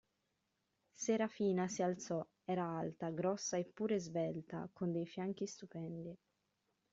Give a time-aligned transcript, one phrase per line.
[0.95, 6.17] Serafina si alzò: era alta, grossa eppure svelta, con dei fianchi stupendi.